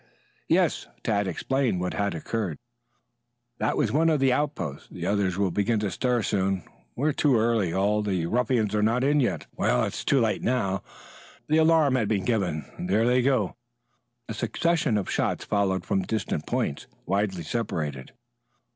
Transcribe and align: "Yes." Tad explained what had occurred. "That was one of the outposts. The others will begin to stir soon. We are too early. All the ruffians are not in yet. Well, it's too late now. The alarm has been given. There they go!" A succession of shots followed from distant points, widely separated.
"Yes." 0.47 0.87
Tad 1.03 1.27
explained 1.27 1.79
what 1.79 1.93
had 1.93 2.15
occurred. 2.15 2.57
"That 3.59 3.77
was 3.77 3.91
one 3.91 4.09
of 4.09 4.19
the 4.19 4.33
outposts. 4.33 4.87
The 4.89 5.05
others 5.05 5.37
will 5.37 5.51
begin 5.51 5.79
to 5.81 5.91
stir 5.91 6.23
soon. 6.23 6.63
We 6.95 7.09
are 7.09 7.13
too 7.13 7.37
early. 7.37 7.71
All 7.71 8.01
the 8.01 8.25
ruffians 8.25 8.73
are 8.73 8.81
not 8.81 9.03
in 9.03 9.19
yet. 9.19 9.45
Well, 9.55 9.83
it's 9.83 10.03
too 10.03 10.19
late 10.19 10.41
now. 10.41 10.81
The 11.49 11.57
alarm 11.57 11.93
has 11.97 12.07
been 12.07 12.25
given. 12.25 12.65
There 12.79 13.05
they 13.05 13.21
go!" 13.21 13.55
A 14.27 14.33
succession 14.33 14.97
of 14.97 15.07
shots 15.07 15.45
followed 15.45 15.85
from 15.85 16.01
distant 16.01 16.47
points, 16.47 16.87
widely 17.05 17.43
separated. 17.43 18.11